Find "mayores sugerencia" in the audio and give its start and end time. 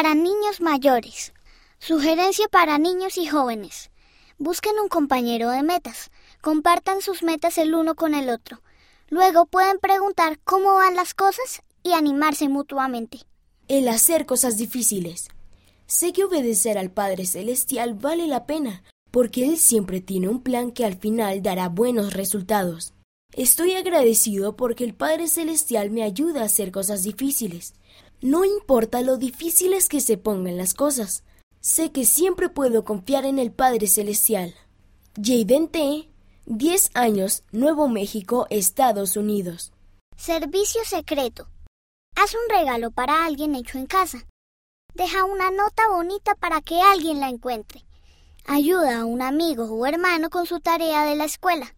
0.60-2.46